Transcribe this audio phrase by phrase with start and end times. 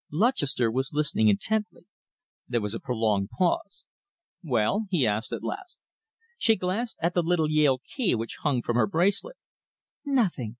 [0.23, 1.83] '"Lutchester was listening intently.
[2.47, 3.85] There was a prolonged pause.
[4.43, 5.77] "Well?" he asked, at last.
[6.39, 9.37] She glanced at the little Yale key which hung from her bracelet.
[10.03, 10.49] "Nothing!